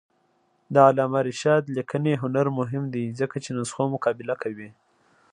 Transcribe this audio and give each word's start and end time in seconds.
د 0.73 0.75
علامه 0.87 1.19
رشاد 1.29 1.63
لیکنی 1.77 2.13
هنر 2.23 2.45
مهم 2.59 2.83
دی 2.93 3.05
ځکه 3.19 3.35
چې 3.43 3.49
نسخو 3.57 3.83
مقابله 3.95 4.35
کوي. 4.43 4.69